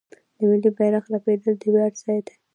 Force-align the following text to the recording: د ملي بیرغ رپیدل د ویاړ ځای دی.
د 0.37 0.39
ملي 0.49 0.69
بیرغ 0.77 1.03
رپیدل 1.13 1.53
د 1.61 1.63
ویاړ 1.73 1.91
ځای 2.03 2.19
دی. 2.25 2.35